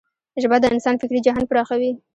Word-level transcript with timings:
ژبه 0.41 0.57
د 0.61 0.65
انسان 0.75 0.95
فکري 1.01 1.19
جهان 1.27 1.43
پراخوي. 1.49 1.91